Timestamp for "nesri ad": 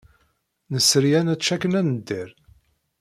0.71-1.23